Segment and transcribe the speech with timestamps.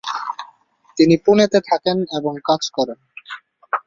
[0.97, 2.99] তিনি পুনেতে থাকেন এবং কাজ করেন।